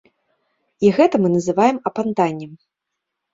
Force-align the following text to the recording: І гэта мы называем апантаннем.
І 0.87 0.93
гэта 0.97 1.15
мы 1.25 1.29
называем 1.35 1.77
апантаннем. 1.91 2.51